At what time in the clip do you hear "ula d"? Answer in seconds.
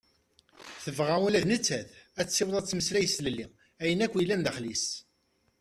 1.25-1.45